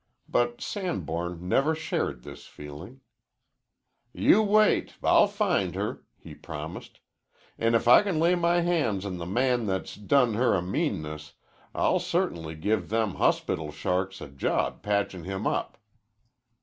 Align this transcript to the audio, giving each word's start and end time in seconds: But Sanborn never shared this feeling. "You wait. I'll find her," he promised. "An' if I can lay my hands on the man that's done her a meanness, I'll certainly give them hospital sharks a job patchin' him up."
But 0.27 0.61
Sanborn 0.61 1.47
never 1.47 1.75
shared 1.75 2.23
this 2.23 2.47
feeling. 2.47 3.01
"You 4.11 4.41
wait. 4.41 4.95
I'll 5.03 5.27
find 5.27 5.75
her," 5.75 6.01
he 6.17 6.33
promised. 6.33 6.99
"An' 7.59 7.75
if 7.75 7.87
I 7.87 8.01
can 8.01 8.17
lay 8.19 8.33
my 8.33 8.61
hands 8.61 9.05
on 9.05 9.17
the 9.17 9.27
man 9.27 9.67
that's 9.67 9.93
done 9.93 10.33
her 10.33 10.55
a 10.55 10.61
meanness, 10.63 11.33
I'll 11.75 11.99
certainly 11.99 12.55
give 12.55 12.89
them 12.89 13.17
hospital 13.21 13.71
sharks 13.71 14.21
a 14.21 14.27
job 14.27 14.81
patchin' 14.81 15.25
him 15.25 15.45
up." 15.45 15.77